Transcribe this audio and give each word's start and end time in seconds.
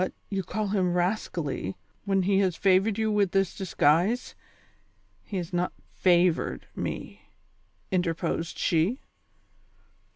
you 0.31 0.41
call 0.41 0.69
him 0.69 0.95
'rascally,' 0.95 1.75
when 2.05 2.23
he 2.23 2.39
has 2.39 2.55
favored 2.55 2.97
you 2.97 3.11
with 3.11 3.33
this 3.33 3.55
disguise" 3.55 4.33
—"lie 5.31 5.37
has 5.37 5.53
not' 5.53 5.73
favored' 6.03 6.65
me," 6.89 7.29
interposed 7.91 8.57
she. 8.57 8.99